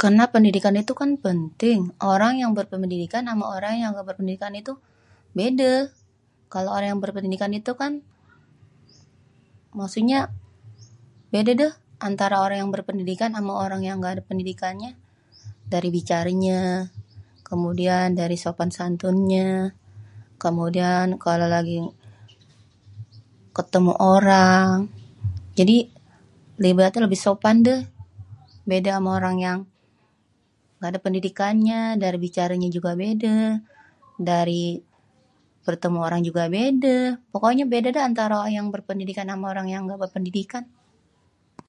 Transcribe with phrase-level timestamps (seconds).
[0.00, 1.80] Karna pendidikan itu kan penting.
[2.14, 4.72] Orang yang berpendidikan ama orang yang gak berpendidikan itu
[5.36, 5.74] bedê.
[6.52, 7.92] Kalo orang yang berpendidikan itu kan,
[9.78, 10.20] maksudnya
[11.32, 11.72] bèda dêh
[12.08, 14.90] antara orang yang berpendidikan ama orang yang gak ada pendidikannya.
[15.72, 16.64] Dari bicaranyê,
[17.48, 19.50] kemudian dari sopan santunnyê,
[20.44, 21.78] kemudian kalo lagi
[23.56, 24.68] ketemu orang.
[25.58, 25.76] Jadi
[26.68, 27.80] ibaratnya lebih sopan dêh.
[28.68, 29.58] Bèda ama orang yang
[30.84, 33.40] gak ada pendidikannya dari bicaranya juga bedê,
[34.30, 34.64] dari
[35.66, 36.98] bertemu orang juga bèdê.
[37.32, 40.64] Pokoknya bèda dêh antara orang yang berpendidikan ama orang yang gak berpendidikan.